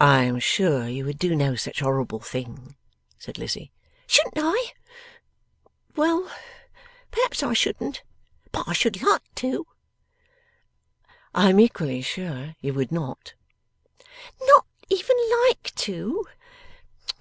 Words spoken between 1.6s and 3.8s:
horrible thing,' said Lizzie.